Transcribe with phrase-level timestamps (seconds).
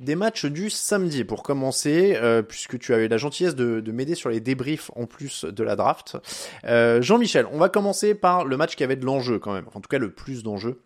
[0.00, 1.24] des matchs du samedi.
[1.24, 5.06] Pour commencer, euh, puisque tu eu la gentillesse de, de m'aider sur les débriefs en
[5.06, 6.16] plus de la draft.
[6.64, 9.66] Euh, Jean-Michel, on va commencer par le match qui avait de l'enjeu quand même.
[9.74, 10.80] en tout cas, le plus d'enjeu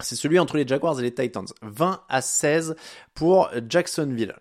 [0.00, 1.46] c'est celui entre les Jaguars et les Titans.
[1.62, 2.74] 20 à 16
[3.14, 4.34] pour Jacksonville.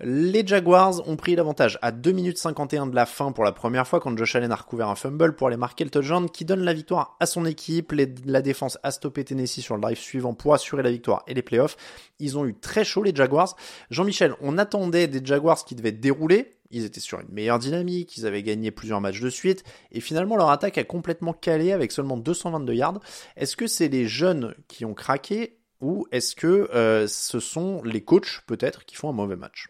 [0.00, 3.88] Les Jaguars ont pris l'avantage à 2 minutes 51 de la fin pour la première
[3.88, 6.60] fois quand Josh Allen a recouvert un fumble pour aller marquer le touchdown qui donne
[6.60, 7.94] la victoire à son équipe.
[8.26, 11.42] la défense a stoppé Tennessee sur le drive suivant pour assurer la victoire et les
[11.42, 11.78] playoffs.
[12.18, 13.56] Ils ont eu très chaud les Jaguars.
[13.90, 18.26] Jean-Michel, on attendait des Jaguars qui devaient dérouler ils étaient sur une meilleure dynamique, ils
[18.26, 22.16] avaient gagné plusieurs matchs de suite, et finalement leur attaque a complètement calé avec seulement
[22.16, 23.00] 222 yards.
[23.36, 28.02] Est-ce que c'est les jeunes qui ont craqué, ou est-ce que euh, ce sont les
[28.02, 29.68] coachs peut-être qui font un mauvais match?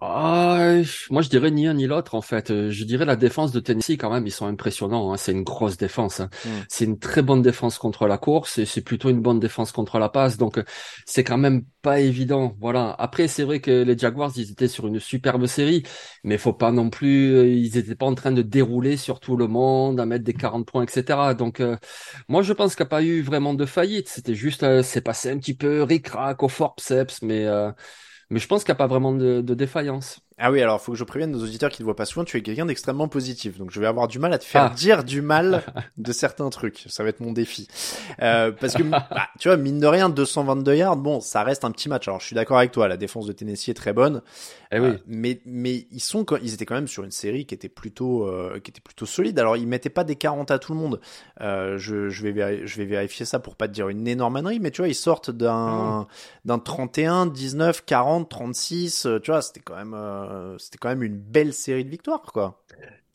[0.00, 2.50] Ah, moi, je dirais ni un ni l'autre en fait.
[2.50, 5.12] Euh, je dirais la défense de Tennessee quand même, ils sont impressionnants.
[5.12, 5.16] Hein.
[5.16, 6.20] C'est une grosse défense.
[6.20, 6.28] Hein.
[6.44, 6.48] Mm.
[6.68, 9.98] C'est une très bonne défense contre la course et c'est plutôt une bonne défense contre
[9.98, 10.36] la passe.
[10.36, 10.62] Donc,
[11.06, 12.54] c'est quand même pas évident.
[12.60, 12.94] Voilà.
[12.98, 15.82] Après, c'est vrai que les Jaguars, ils étaient sur une superbe série,
[16.24, 17.34] mais faut pas non plus.
[17.34, 20.34] Euh, ils étaient pas en train de dérouler sur tout le monde, à mettre des
[20.34, 21.34] 40 points, etc.
[21.38, 21.76] Donc, euh,
[22.28, 24.08] moi, je pense qu'il n'y a pas eu vraiment de faillite.
[24.08, 27.46] C'était juste, c'est passé un petit peu ric-rac au forceps, mais
[28.30, 30.20] mais je pense qu'il n'y a pas vraiment de, de défaillance.
[30.38, 32.36] Ah oui, alors faut que je prévienne nos auditeurs qui ne voient pas souvent, tu
[32.36, 33.56] es quelqu'un d'extrêmement positif.
[33.56, 34.74] Donc je vais avoir du mal à te faire ah.
[34.74, 35.62] dire du mal
[35.96, 36.84] de certains trucs.
[36.88, 37.68] Ça va être mon défi.
[38.20, 39.08] Euh, parce que, bah,
[39.38, 42.06] tu vois, mine de rien, 222 yards, bon, ça reste un petit match.
[42.06, 44.20] Alors je suis d'accord avec toi, la défense de Tennessee est très bonne.
[44.72, 44.88] Eh oui.
[44.88, 48.26] Euh, mais, mais ils, sont, ils étaient quand même sur une série qui était plutôt,
[48.26, 49.38] euh, qui était plutôt solide.
[49.38, 51.00] Alors ils mettaient pas des 40 à tout le monde.
[51.40, 54.60] Euh, je, je, vais je vais vérifier ça pour pas te dire une énorme ânerie,
[54.60, 56.06] mais tu vois, ils sortent d'un, mmh.
[56.46, 59.08] d'un 31, 19, 40, 36.
[59.22, 59.94] Tu vois, c'était quand même
[60.26, 62.62] euh, c'était quand même une belle série de victoires, quoi.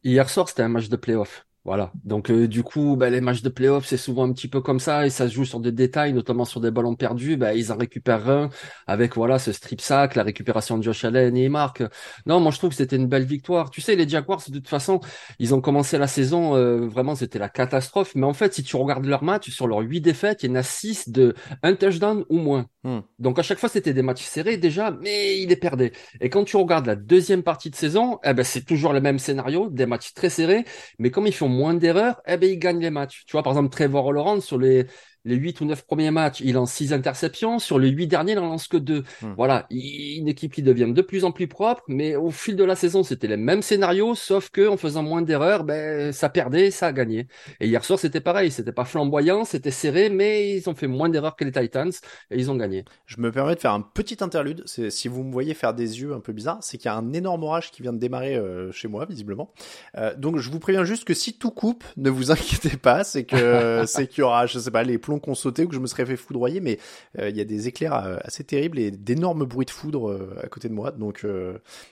[0.04, 1.46] Hier soir, c'était un match de playoff.
[1.64, 1.92] Voilà.
[2.04, 4.80] Donc euh, du coup, bah, les matchs de playoff, c'est souvent un petit peu comme
[4.80, 7.38] ça et ça se joue sur des détails, notamment sur des ballons perdus.
[7.38, 8.50] Bah, ils en récupèrent un
[8.88, 11.84] avec voilà ce strip sack, la récupération de Josh Allen et Mark.
[12.26, 13.70] Non, moi je trouve que c'était une belle victoire.
[13.70, 15.02] Tu sais, les Jaguars, de toute façon,
[15.38, 18.16] ils ont commencé la saison euh, vraiment, c'était la catastrophe.
[18.16, 20.56] Mais en fait, si tu regardes leur match, sur leurs huit défaites, il y en
[20.56, 22.66] a six de un touchdown ou moins.
[22.84, 23.02] Hmm.
[23.20, 25.92] Donc à chaque fois, c'était des matchs serrés déjà, mais ils les perdaient.
[26.20, 29.20] Et quand tu regardes la deuxième partie de saison, eh ben c'est toujours le même
[29.20, 30.66] scénario, des matchs très serrés,
[30.98, 33.24] mais comme ils font moins d'erreurs, eh ben ils gagnent les matchs.
[33.28, 34.88] Tu vois, par exemple, Trevor Lawrence sur les
[35.26, 37.60] les huit ou neuf premiers matchs, il lance six interceptions.
[37.60, 39.04] Sur les huit derniers, il en lance que deux.
[39.22, 39.34] Hmm.
[39.38, 42.76] Voilà, une équipe qui devient de plus en plus propre, mais au fil de la
[42.76, 46.88] saison, c'était les mêmes scénarios, sauf que en faisant moins d'erreurs, ben ça perdait, ça
[46.88, 47.28] a gagné.
[47.60, 51.10] Et hier soir, c'était pareil, c'était pas flamboyant, c'était serré, mais ils ont fait moins
[51.10, 51.92] d'erreurs que les Titans
[52.32, 52.86] et ils ont gagné.
[53.06, 54.64] Je me permets de faire un petit interlude.
[54.66, 57.14] Si vous me voyez faire des yeux un peu bizarres, c'est qu'il y a un
[57.14, 59.52] énorme orage qui vient de démarrer euh, chez moi, visiblement.
[59.98, 63.24] Euh, donc je vous préviens juste que si tout coupe, ne vous inquiétez pas, c'est
[63.24, 65.88] que c'est qu'il y aura, je sais pas, les qu'on sautait ou que je me
[65.88, 66.80] serais fait foudroyer, mais
[67.20, 70.40] euh, il y a des éclairs euh, assez terribles et d'énormes bruits de foudre euh,
[70.44, 71.26] à côté de moi, donc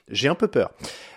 [0.07, 0.71] j'ai un peu peur.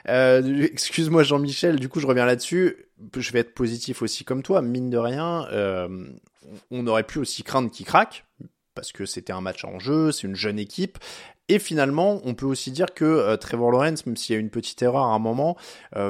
[0.07, 2.87] Excuse-moi Jean-Michel, du coup je reviens là-dessus.
[3.17, 5.47] Je vais être positif aussi comme toi, mine de rien,
[6.71, 8.25] on aurait pu aussi craindre qu'il craque,
[8.75, 10.99] parce que c'était un match en jeu, c'est une jeune équipe,
[11.53, 14.81] Et finalement, on peut aussi dire que Trevor Lawrence, même s'il y a une petite
[14.81, 15.59] erreur à un moment,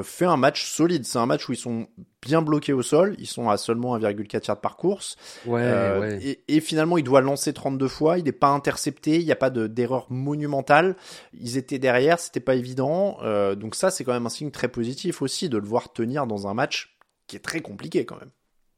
[0.04, 1.04] fait un match solide.
[1.04, 1.88] C'est un match où ils sont
[2.24, 3.16] bien bloqués au sol.
[3.18, 5.16] Ils sont à seulement 1,4 yards par course.
[5.44, 5.62] Ouais,
[5.98, 6.18] ouais.
[6.22, 8.18] Et, et, finalement, il doit lancer 32 fois.
[8.18, 9.18] Il n'est pas intercepté.
[9.18, 10.94] Il n'y a pas d'erreur monumentale.
[11.34, 12.20] Ils étaient derrière.
[12.20, 13.18] C'était pas évident.
[13.56, 16.46] donc ça, c'est quand même un signe très positif aussi de le voir tenir dans
[16.46, 16.96] un match
[17.26, 18.30] qui est très compliqué quand même.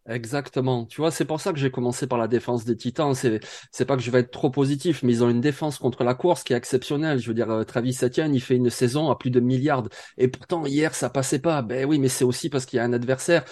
[0.07, 0.85] Exactement.
[0.85, 3.15] Tu vois, c'est pour ça que j'ai commencé par la défense des Titans.
[3.15, 3.41] C'est,
[3.71, 6.15] c'est pas que je vais être trop positif, mais ils ont une défense contre la
[6.15, 7.19] course qui est exceptionnelle.
[7.19, 9.85] Je veux dire, euh, Travis Etienne, il fait une saison à plus de milliards.
[10.19, 11.63] Et pourtant, hier, ça passait pas.
[11.63, 13.45] Ben oui, mais c'est aussi parce qu'il y a un adversaire.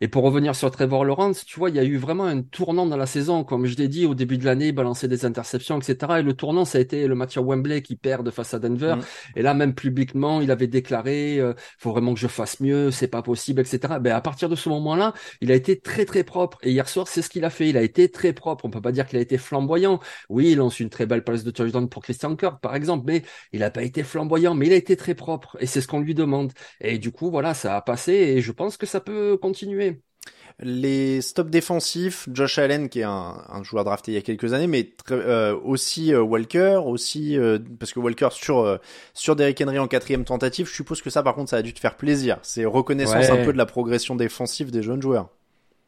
[0.00, 2.86] Et pour revenir sur Trevor Lawrence, tu vois, il y a eu vraiment un tournant
[2.86, 3.42] dans la saison.
[3.42, 6.18] Comme je l'ai dit, au début de l'année, balançait des interceptions, etc.
[6.18, 8.94] Et le tournant, ça a été le match à Wembley qui perd face à Denver.
[8.96, 9.38] Mm.
[9.38, 13.08] Et là, même publiquement, il avait déclaré, euh, faut vraiment que je fasse mieux, c'est
[13.08, 13.98] pas possible, etc.
[14.00, 16.58] Ben, à partir de ce moment-là, il a été très, très propre.
[16.62, 17.68] Et hier soir, c'est ce qu'il a fait.
[17.68, 18.64] Il a été très propre.
[18.64, 20.00] On peut pas dire qu'il a été flamboyant.
[20.28, 23.22] Oui, il lance une très belle passe de touchdown pour Christian Kirk, par exemple, mais
[23.52, 25.56] il a pas été flamboyant, mais il a été très propre.
[25.60, 26.52] Et c'est ce qu'on lui demande.
[26.80, 30.02] Et du coup, voilà, ça a passé et je pense que ça peut continuer
[30.58, 34.66] les stops défensifs, Josh Allen qui est un, joueur drafté il y a quelques années,
[34.66, 38.78] mais euh, aussi euh, Walker, aussi euh, parce que Walker sur
[39.12, 41.74] sur Derrick Henry en quatrième tentative, je suppose que ça par contre ça a dû
[41.74, 42.38] te faire plaisir.
[42.42, 45.28] C'est reconnaissance un peu de la progression défensive des jeunes joueurs.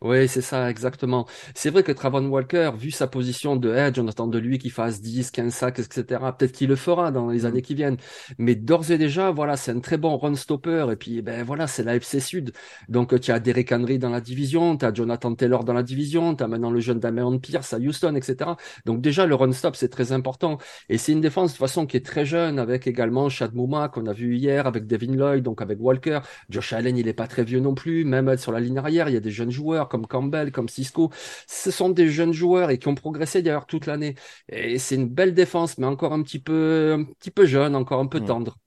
[0.00, 1.26] Oui, c'est ça, exactement.
[1.56, 4.70] C'est vrai que Travon Walker, vu sa position de edge, on attend de lui qu'il
[4.70, 6.04] fasse 10, 15 sacs, etc.
[6.38, 7.46] Peut-être qu'il le fera dans les mm.
[7.46, 7.96] années qui viennent.
[8.38, 10.86] Mais d'ores et déjà, voilà, c'est un très bon run stopper.
[10.92, 12.52] Et puis, ben voilà, c'est la FC Sud.
[12.88, 16.36] Donc, tu as Derek Henry dans la division, tu as Jonathan Taylor dans la division,
[16.36, 18.50] tu as maintenant le jeune Damien Pierce à Houston, etc.
[18.86, 20.58] Donc, déjà, le run stop, c'est très important.
[20.88, 23.88] Et c'est une défense, de toute façon, qui est très jeune, avec également Chad Mouma,
[23.88, 26.20] qu'on a vu hier, avec Devin Lloyd, donc avec Walker.
[26.50, 28.04] Josh Allen, il est pas très vieux non plus.
[28.04, 31.10] Même sur la ligne arrière, il y a des jeunes joueurs comme Campbell, comme Cisco.
[31.46, 34.14] Ce sont des jeunes joueurs et qui ont progressé d'ailleurs toute l'année.
[34.48, 38.00] Et c'est une belle défense, mais encore un petit peu, un petit peu jeune, encore
[38.00, 38.58] un peu tendre.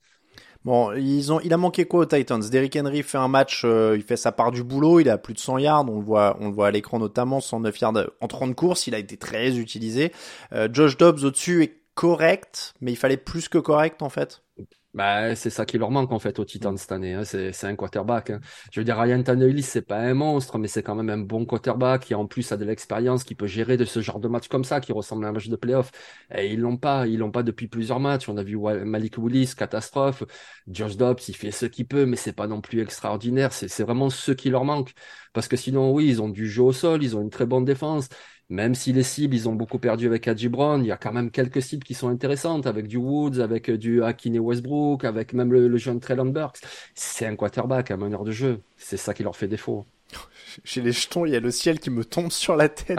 [0.63, 2.39] Bon, ils ont, il a manqué quoi aux Titans?
[2.50, 5.33] Derrick Henry fait un match, euh, il fait sa part du boulot, il a plus
[5.33, 8.27] de 100 yards, on le voit, on le voit à l'écran notamment, 109 yards en
[8.27, 10.12] 30 courses, il a été très utilisé.
[10.53, 14.44] Euh, Josh Dobbs au-dessus est correct, mais il fallait plus que correct en fait?
[14.93, 17.13] Bah, c'est ça qui leur manque en fait aux Titans cette année.
[17.13, 17.23] Hein.
[17.23, 18.29] C'est, un quarterback.
[18.31, 18.41] Hein.
[18.73, 21.45] Je veux dire, Ryan Tannehill, c'est pas un monstre, mais c'est quand même un bon
[21.45, 24.49] quarterback qui en plus a de l'expérience, qui peut gérer de ce genre de match
[24.49, 25.91] comme ça, qui ressemble à un match de playoff.
[26.35, 28.27] Et ils l'ont pas, ils l'ont pas depuis plusieurs matchs.
[28.27, 30.23] On a vu Malik Willis, catastrophe.
[30.67, 33.53] George Dobbs, il fait ce qu'il peut, mais c'est pas non plus extraordinaire.
[33.53, 34.91] C'est vraiment ce qui leur manque.
[35.33, 37.63] Parce que sinon, oui, ils ont du jeu au sol, ils ont une très bonne
[37.63, 38.09] défense.
[38.51, 41.13] Même si les cibles, ils ont beaucoup perdu avec Adji Brown, il y a quand
[41.13, 45.31] même quelques cibles qui sont intéressantes avec du Woods, avec euh, du Akine Westbrook, avec
[45.31, 46.59] même le, jeune Traylon Burks.
[46.94, 48.59] C'est un quarterback, un meneur de jeu.
[48.75, 49.86] C'est ça qui leur fait défaut.
[50.63, 52.97] J'ai les jetons, il y a le ciel qui me tombe sur la tête.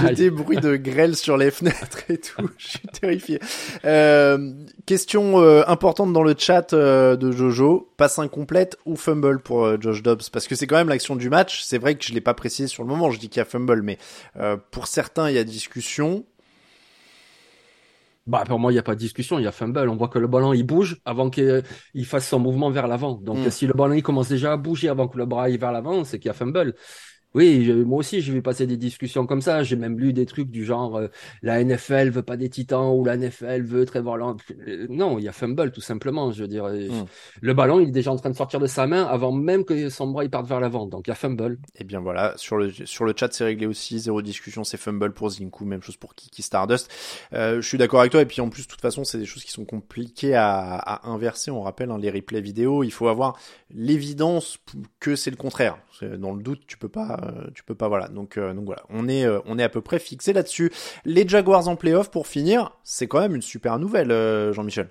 [0.00, 2.48] J'ai des, bruits de grêle sur les fenêtres et tout.
[2.58, 3.40] Je suis terrifié.
[3.84, 4.52] Euh,
[4.86, 7.92] question euh, importante dans le chat euh, de Jojo.
[7.96, 10.30] Passe incomplète ou fumble pour euh, Josh Dobbs?
[10.32, 11.62] Parce que c'est quand même l'action du match.
[11.62, 13.10] C'est vrai que je l'ai pas précisé sur le moment.
[13.10, 13.98] Je dis qu'il y a fumble, mais
[14.70, 16.24] pour certains, il y a discussion.
[18.28, 19.88] Bah, pour moi, il n'y a pas de discussion, il y a fumble.
[19.88, 21.64] On voit que le ballon, il bouge avant qu'il
[22.04, 23.14] fasse son mouvement vers l'avant.
[23.14, 23.50] Donc, mm.
[23.50, 26.04] si le ballon, il commence déjà à bouger avant que le bras aille vers l'avant,
[26.04, 26.74] c'est qu'il y a fumble.
[27.34, 29.62] Oui, moi aussi, j'ai vu passer des discussions comme ça.
[29.62, 31.08] J'ai même lu des trucs du genre euh,
[31.42, 34.40] la NFL veut pas des titans ou la NFL veut Trevor Lawrence.
[34.66, 36.32] Euh, non, il y a fumble tout simplement.
[36.32, 37.04] Je veux dire, euh, hmm.
[37.42, 39.90] le ballon, il est déjà en train de sortir de sa main avant même que
[39.90, 40.86] son bras il parte vers l'avant.
[40.86, 41.58] Donc il y a fumble.
[41.74, 43.98] Et eh bien voilà, sur le sur le chat, c'est réglé aussi.
[43.98, 46.90] Zéro discussion, c'est fumble pour Zinku, même chose pour Kiki Stardust.
[47.32, 48.22] je suis d'accord avec toi.
[48.22, 51.08] Et puis en plus, de toute façon, c'est des choses qui sont compliquées à, à
[51.10, 51.50] inverser.
[51.50, 52.84] On rappelle hein, les replays vidéo.
[52.84, 53.38] Il faut avoir
[53.70, 54.58] l'évidence
[54.98, 55.78] que c'est le contraire.
[56.00, 58.08] Dans le doute, tu peux pas euh, tu peux pas, voilà.
[58.08, 60.72] Donc, euh, donc voilà, on est, euh, on est à peu près fixé là-dessus.
[61.04, 64.10] Les Jaguars en playoff, pour finir, c'est quand même une super nouvelle,
[64.52, 64.90] Jean-Michel.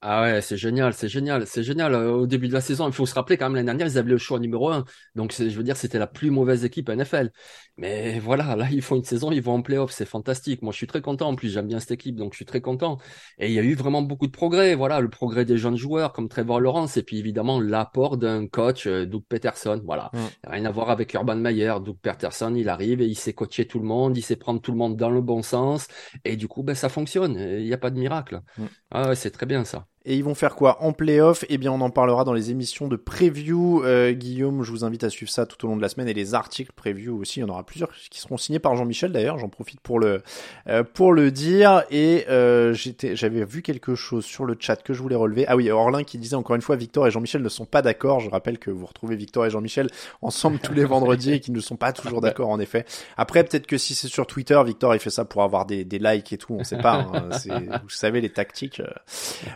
[0.00, 1.92] Ah ouais, c'est génial, c'est génial, c'est génial.
[1.96, 4.10] Au début de la saison, il faut se rappeler quand même l'année dernière, ils avaient
[4.10, 4.84] le choix numéro un.
[5.16, 7.32] Donc je veux dire, c'était la plus mauvaise équipe NFL.
[7.78, 10.62] Mais voilà, là ils font une saison, ils vont en playoff, c'est fantastique.
[10.62, 11.28] Moi je suis très content.
[11.28, 12.98] En plus j'aime bien cette équipe, donc je suis très content.
[13.38, 14.76] Et il y a eu vraiment beaucoup de progrès.
[14.76, 18.86] Voilà, le progrès des jeunes joueurs comme Trevor Lawrence et puis évidemment l'apport d'un coach,
[18.86, 19.80] euh, Doug Peterson.
[19.84, 20.18] Voilà, mm.
[20.46, 21.74] rien à voir avec Urban Meyer.
[21.84, 24.70] Doug Peterson, il arrive et il sait coacher tout le monde, il sait prendre tout
[24.70, 25.88] le monde dans le bon sens.
[26.24, 27.36] Et du coup, ben ça fonctionne.
[27.36, 28.42] Il n'y a pas de miracle.
[28.58, 28.64] Mm.
[28.92, 29.87] Ah ouais, c'est très bien ça.
[30.10, 31.44] Et ils vont faire quoi en playoff?
[31.50, 33.84] Eh bien, on en parlera dans les émissions de preview.
[33.84, 36.14] Euh, Guillaume, je vous invite à suivre ça tout au long de la semaine et
[36.14, 37.40] les articles preview aussi.
[37.40, 39.36] Il y en aura plusieurs qui seront signés par Jean-Michel d'ailleurs.
[39.36, 40.22] J'en profite pour le
[40.66, 41.84] euh, pour le dire.
[41.90, 45.44] Et euh, j'étais, j'avais vu quelque chose sur le chat que je voulais relever.
[45.46, 48.20] Ah oui, Orlin qui disait encore une fois, Victor et Jean-Michel ne sont pas d'accord.
[48.20, 49.90] Je rappelle que vous retrouvez Victor et Jean-Michel
[50.22, 52.86] ensemble tous les vendredis et qu'ils ne sont pas toujours d'accord en effet.
[53.18, 55.98] Après, peut-être que si c'est sur Twitter, Victor il fait ça pour avoir des, des
[55.98, 56.54] likes et tout.
[56.58, 57.06] On sait pas.
[57.12, 57.28] Hein.
[57.82, 58.80] vous savez les tactiques.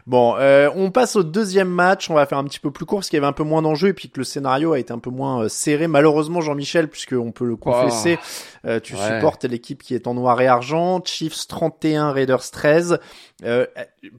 [0.07, 2.11] Bon, euh, on passe au deuxième match.
[2.11, 3.63] On va faire un petit peu plus court parce qu'il y avait un peu moins
[3.63, 5.87] d'enjeux et puis que le scénario a été un peu moins euh, serré.
[5.87, 8.19] Malheureusement, Jean-Michel, puisqu'on peut le confesser,
[8.65, 11.01] euh, tu supportes l'équipe qui est en noir et argent.
[11.05, 12.99] Chiefs 31, Raiders 13.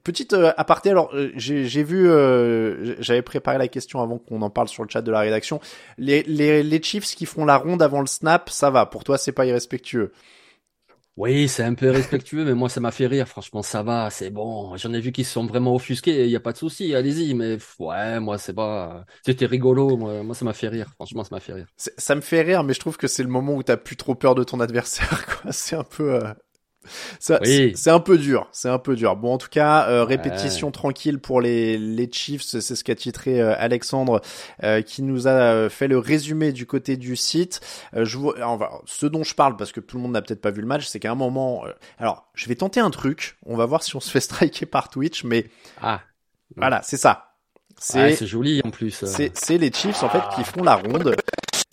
[0.03, 2.07] petite aparté, alors j'ai vu,
[2.99, 5.59] j'avais préparé la question avant qu'on en parle sur le chat de la rédaction.
[5.97, 8.85] Les, les, les Chiefs qui font la ronde avant le snap, ça va.
[8.85, 10.13] Pour toi, c'est pas irrespectueux.
[11.15, 13.27] Oui, c'est un peu respectueux, mais moi, ça m'a fait rire.
[13.27, 14.75] Franchement, ça va, c'est bon.
[14.77, 16.23] J'en ai vu qui se sont vraiment offusqués.
[16.23, 17.35] Il n'y a pas de souci, allez-y.
[17.35, 19.05] Mais ouais, moi, c'est pas.
[19.23, 19.95] C'était rigolo.
[19.95, 20.89] Moi, moi ça m'a fait rire.
[20.95, 21.67] Franchement, ça m'a fait rire.
[21.77, 24.15] Ça me fait rire, mais je trouve que c'est le moment où t'as plus trop
[24.15, 25.43] peur de ton adversaire.
[25.51, 26.15] C'est un peu.
[26.15, 26.33] Euh,
[27.19, 29.15] c'est un peu dur, c'est un peu dur.
[29.15, 33.41] Bon, en tout cas, euh, répétition tranquille pour les, les Chiefs, c'est ce qu'a titré
[33.41, 34.21] euh, Alexandre,
[34.63, 37.61] euh, qui nous a fait le résumé du côté du site.
[37.93, 38.35] je vois,
[38.85, 40.85] ce dont je parle, parce que tout le monde n'a peut-être pas vu le match,
[40.85, 41.65] c'est qu'à un moment,
[41.99, 43.37] alors, je vais tenter un truc.
[43.45, 45.47] On va voir si on se fait striker par Twitch, mais
[45.81, 46.01] ah,
[46.55, 47.29] voilà, c'est ça.
[47.77, 49.03] C'est joli en plus.
[49.05, 51.15] C'est les Chiefs en fait qui font la ronde.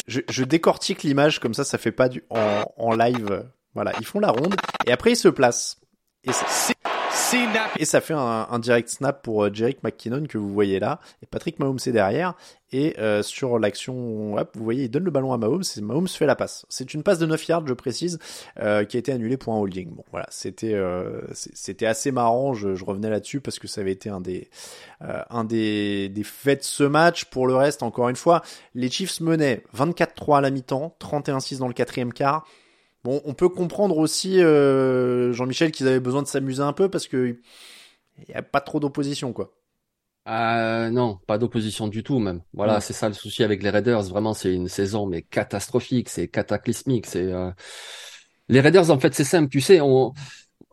[0.06, 4.06] Je, je décortique l'image comme ça, ça fait pas du en, en live voilà, ils
[4.06, 4.54] font la ronde
[4.86, 5.78] et après ils se placent.
[6.24, 6.46] Et ça,
[7.78, 11.00] et ça fait un, direct snap pour euh, Jerick McKinnon que vous voyez là.
[11.22, 12.34] Et Patrick Mahomes est derrière.
[12.72, 16.26] Et euh, sur l'action, vous voyez, il donne le ballon à Mahomes et Mahomes fait
[16.26, 16.66] la passe.
[16.68, 18.18] C'est une passe de 9 yards, je précise,
[18.58, 19.90] euh, qui a été annulée pour un holding.
[19.90, 20.76] Bon, voilà, c'était
[21.32, 22.52] c'était assez marrant.
[22.54, 24.48] Je, je revenais là-dessus parce que ça avait été un des
[25.00, 27.24] un des, des faits de ce match.
[27.26, 28.42] Pour le reste, encore une fois,
[28.74, 32.44] les Chiefs menaient 24-3 à la mi-temps, 31-6 dans le quatrième quart.
[33.02, 37.08] Bon, on peut comprendre aussi, euh, Jean-Michel, qu'ils avaient besoin de s'amuser un peu parce
[37.08, 37.38] que
[38.18, 39.54] il n'y a pas trop d'opposition, quoi.
[40.28, 42.42] Euh, non, pas d'opposition du tout même.
[42.52, 44.02] Voilà, c'est ça le souci avec les Raiders.
[44.02, 47.06] Vraiment, c'est une saison mais catastrophique, c'est cataclysmique.
[47.06, 47.50] C'est euh,
[48.48, 49.48] les Raiders en fait, c'est simple.
[49.48, 50.12] Tu sais, on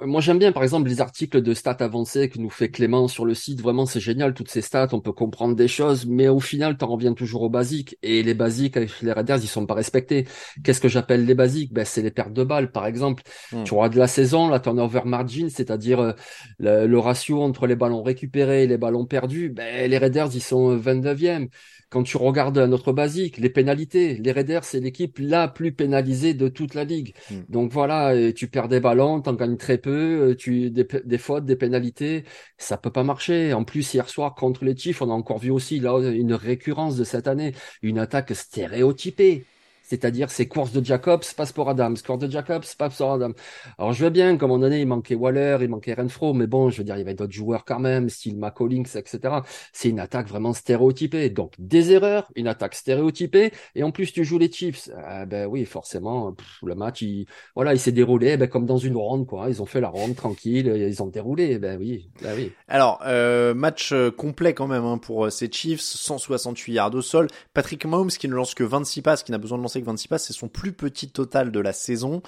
[0.05, 3.25] moi, j'aime bien, par exemple, les articles de stats avancés que nous fait Clément sur
[3.25, 3.61] le site.
[3.61, 4.89] Vraiment, c'est génial, toutes ces stats.
[4.91, 7.97] On peut comprendre des choses, mais au final, t'en reviens toujours aux basiques.
[8.03, 10.27] Et les basiques avec les Raiders, ils sont pas respectés.
[10.63, 11.73] Qu'est-ce que j'appelle les basiques?
[11.73, 13.23] Ben, c'est les pertes de balles, par exemple.
[13.51, 13.63] Hmm.
[13.63, 16.13] Tu vois, de la saison, la turnover margin, c'est-à-dire euh,
[16.59, 19.49] le, ratio entre les ballons récupérés et les ballons perdus.
[19.49, 21.47] Ben, les Raiders, ils sont 29e.
[21.89, 26.47] Quand tu regardes notre basique, les pénalités, les Raiders, c'est l'équipe la plus pénalisée de
[26.49, 27.13] toute la ligue.
[27.31, 27.41] Hmm.
[27.49, 31.45] Donc voilà, tu perds des ballons, t'en gagnes très peu, euh, tu des, des fautes,
[31.45, 32.25] des pénalités,
[32.57, 33.53] ça peut pas marcher.
[33.53, 36.97] En plus, hier soir contre les Chiefs, on a encore vu aussi là une récurrence
[36.97, 39.45] de cette année, une attaque stéréotypée
[39.87, 43.33] c'est-à-dire ces courses de Jacobs passe pour Adams, course de Jacobs passe pour Adams.
[43.77, 46.69] Alors je veux bien, comme on donné, il manquait Waller, il manquait Renfro, mais bon,
[46.69, 49.35] je veux dire, il y avait d'autres joueurs quand même, style McCollings, etc.
[49.71, 51.29] C'est une attaque vraiment stéréotypée.
[51.29, 54.89] Donc des erreurs, une attaque stéréotypée, et en plus tu joues les Chiefs.
[54.97, 57.25] Ah, ben oui, forcément, le match, il,
[57.55, 59.49] voilà, il s'est déroulé, ben, comme dans une ronde, quoi.
[59.49, 62.51] Ils ont fait la ronde tranquille, ils ont déroulé, ben oui, ben oui.
[62.67, 67.01] Alors euh, match euh, complet quand même hein, pour euh, ces Chiefs, 168 yards au
[67.01, 67.27] sol.
[67.53, 70.25] Patrick Mahomes qui ne lance que 26 passes, qui n'a besoin de lancer 26 passes,
[70.25, 72.21] c'est son plus petit total de la saison.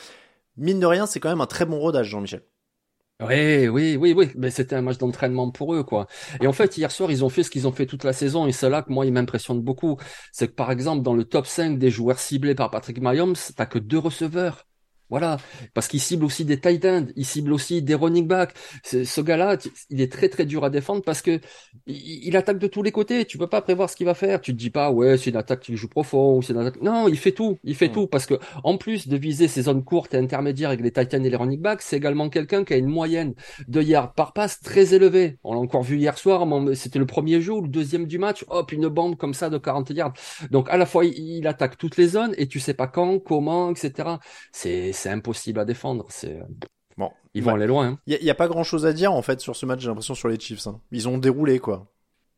[0.57, 2.43] Mine de rien, c'est quand même un très bon rodage, Jean-Michel.
[3.21, 6.07] Oui, oui, oui, oui, mais c'était un match d'entraînement pour eux, quoi.
[6.41, 8.47] Et en fait, hier soir, ils ont fait ce qu'ils ont fait toute la saison,
[8.47, 9.97] et c'est là que moi, il m'impressionne beaucoup.
[10.31, 13.65] C'est que, par exemple, dans le top 5 des joueurs ciblés par Patrick Mahomes, t'as
[13.65, 14.68] que deux receveurs.
[15.09, 15.37] Voilà,
[15.73, 18.53] parce qu'il cible aussi des tight ends, il cible aussi des running backs.
[18.83, 19.57] Ce gars-là,
[19.89, 21.39] il est très très dur à défendre parce que
[21.87, 23.25] il, attaque de tous les côtés.
[23.25, 24.39] Tu peux pas prévoir ce qu'il va faire.
[24.39, 26.81] Tu te dis pas ouais c'est une attaque qui joue profond ou c'est une attaque.
[26.81, 27.93] Non, il fait tout, il fait hmm.
[27.93, 31.11] tout parce que en plus de viser ces zones courtes et intermédiaires avec les tight
[31.15, 33.33] ends et les running backs, c'est également quelqu'un qui a une moyenne
[33.67, 35.37] de yards par passe très élevée.
[35.43, 36.45] On l'a encore vu hier soir.
[36.75, 38.45] C'était le premier jour, le deuxième du match.
[38.49, 40.13] Hop, une bande comme ça de 40 yards.
[40.51, 43.17] Donc à la fois il, il attaque toutes les zones et tu sais pas quand,
[43.19, 44.09] comment, etc.
[44.51, 46.05] C'est c'est impossible à défendre.
[46.09, 46.39] C'est
[46.97, 47.97] bon, ils vont aller loin.
[48.05, 48.17] Il hein.
[48.21, 49.79] y, a pas grand chose à dire en fait sur ce match.
[49.79, 50.67] J'ai l'impression sur les Chiefs.
[50.67, 50.81] Hein.
[50.91, 51.87] Ils ont déroulé quoi.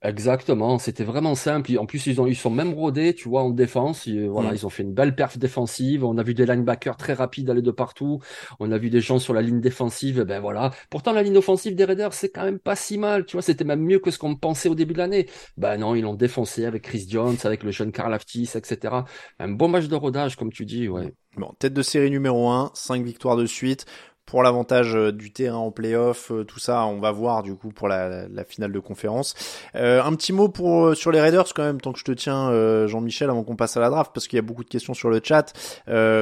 [0.04, 1.78] Exactement, c'était vraiment simple.
[1.78, 4.08] En plus, ils ont ils sont même rodés, tu vois, en défense.
[4.08, 4.56] Ils, voilà, mm.
[4.56, 6.04] ils ont fait une belle perf défensive.
[6.04, 8.20] On a vu des linebackers très rapides aller de partout.
[8.60, 10.24] On a vu des gens sur la ligne défensive.
[10.24, 10.72] Ben voilà.
[10.90, 13.28] Pourtant, la ligne offensive des Raiders, c'est quand même pas si mal.
[13.28, 15.28] Tu vois, c'était même mieux que ce qu'on pensait au début de l'année.
[15.58, 18.96] Ben non, ils l'ont défoncé avec Chris Jones, avec le jeune Karl Aftis, etc.
[19.38, 21.14] Un bon match de rodage, comme tu dis, ouais.
[21.38, 23.86] Bon, tête de série numéro 1, 5 victoires de suite
[24.32, 28.26] pour l'avantage du terrain en playoff, tout ça, on va voir du coup pour la,
[28.48, 29.36] finale de conférence.
[29.74, 33.30] un petit mot pour sur les Raiders quand même, tant que je te tiens, Jean-Michel,
[33.30, 35.20] avant qu'on passe à la draft, parce qu'il y a beaucoup de questions sur le
[35.22, 35.52] chat.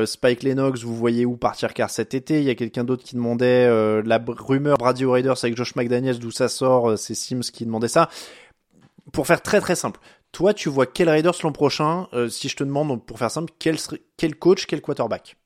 [0.06, 3.16] Spike Lennox, vous voyez où partir car cet été Il y a quelqu'un d'autre qui
[3.16, 3.68] demandait
[4.02, 8.10] la rumeur Brady Raiders avec Josh McDaniels, d'où ça sort C'est Sims qui demandait ça.
[9.14, 10.00] Pour faire très très simple,
[10.32, 12.08] toi, tu vois quel Raiders l'an prochain?
[12.14, 15.38] Euh, Si je te demande, pour faire simple, quel coach, quel quarterback?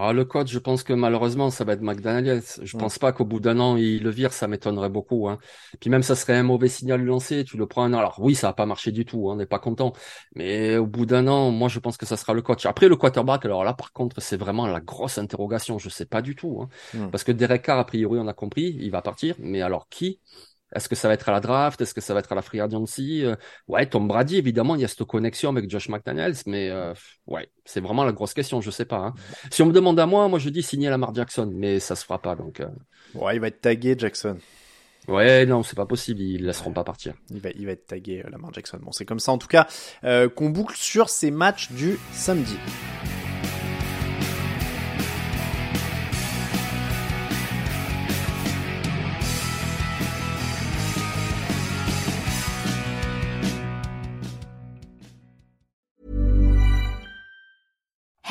[0.00, 2.42] Ah, le coach, je pense que malheureusement, ça va être McDaniels.
[2.62, 5.28] Je ne pense pas qu'au bout d'un an, il le vire, ça m'étonnerait beaucoup.
[5.28, 5.38] Hein.
[5.80, 7.44] Puis même, ça serait un mauvais signal lancé.
[7.44, 7.98] Tu le prends un an.
[7.98, 9.28] Alors oui, ça va pas marché du tout.
[9.28, 9.92] Hein, on n'est pas content.
[10.34, 12.66] Mais au bout d'un an, moi, je pense que ça sera le coach.
[12.66, 15.78] Après, le quarterback, alors là, par contre, c'est vraiment la grosse interrogation.
[15.78, 16.60] Je sais pas du tout.
[16.62, 17.08] Hein.
[17.10, 19.34] Parce que Derek Carr, a priori, on a compris, il va partir.
[19.38, 20.20] Mais alors qui?
[20.74, 21.80] Est-ce que ça va être à la draft?
[21.80, 23.24] Est-ce que ça va être à la free agency?
[23.24, 23.36] Euh,
[23.68, 26.94] Ouais, Tom Brady, évidemment, il y a cette connexion avec Josh McDaniels, mais euh,
[27.26, 28.98] ouais, c'est vraiment la grosse question, je sais pas.
[28.98, 29.14] Hein.
[29.50, 32.04] Si on me demande à moi, moi je dis signer Lamar Jackson, mais ça se
[32.04, 32.60] fera pas, donc.
[32.60, 32.68] Euh...
[33.14, 34.38] Ouais, il va être tagué Jackson.
[35.06, 37.14] Ouais, non, c'est pas possible, ils laisseront pas partir.
[37.30, 38.78] Il va, il va être tagué euh, Lamar Jackson.
[38.82, 39.66] Bon, c'est comme ça en tout cas
[40.02, 42.56] qu'on boucle sur ces matchs du samedi.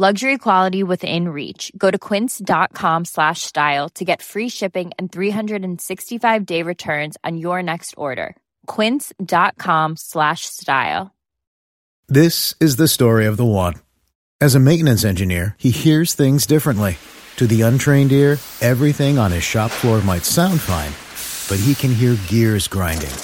[0.00, 1.72] Luxury quality within reach.
[1.76, 7.64] Go to quince.com slash style to get free shipping and 365 day returns on your
[7.64, 8.36] next order.
[8.68, 11.12] Quince.com slash style.
[12.06, 13.74] This is the story of the one.
[14.40, 16.96] As a maintenance engineer, he hears things differently.
[17.38, 20.94] To the untrained ear, everything on his shop floor might sound fine,
[21.48, 23.18] but he can hear gears grinding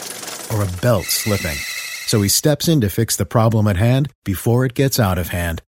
[0.53, 1.57] or a belt slipping.
[2.09, 5.29] So he steps in to fix the problem at hand before it gets out of
[5.29, 5.63] hand